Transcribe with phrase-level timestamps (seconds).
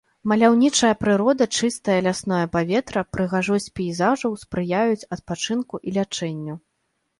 [0.29, 6.61] Маляўнічая прырода, чыстае лясное паветра, прыгажосць пейзажаў спрыяюць адпачынку і лячэнню.